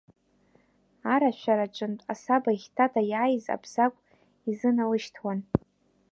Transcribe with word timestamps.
Арашәара 1.13 1.65
аҿынтә 1.67 2.03
асаба 2.13 2.49
ихьтата 2.55 3.01
иааиз 3.11 3.45
Абзагә 3.55 3.99
изыналышьҭуан. 4.49 5.39